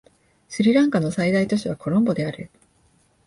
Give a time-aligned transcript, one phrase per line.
[0.49, 2.49] スリランカの最大都市はコロンボである